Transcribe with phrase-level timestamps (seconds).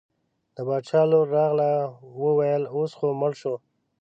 [0.55, 1.69] د باچا لور راغله
[2.23, 3.53] وویل اوس خو مړ شو.